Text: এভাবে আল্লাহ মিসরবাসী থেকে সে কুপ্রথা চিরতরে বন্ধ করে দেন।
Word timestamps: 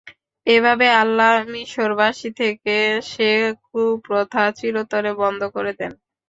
এভাবে 0.47 0.87
আল্লাহ 1.01 1.33
মিসরবাসী 1.53 2.29
থেকে 2.39 2.77
সে 3.09 3.29
কুপ্রথা 3.65 4.43
চিরতরে 4.59 5.11
বন্ধ 5.21 5.41
করে 5.55 5.71
দেন। 5.79 5.91